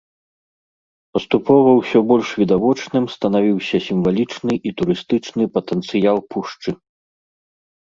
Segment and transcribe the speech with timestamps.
[1.17, 6.69] Паступова ўсё больш відавочным станавіўся сімвалічны і турыстычны патэнцыял пушчы.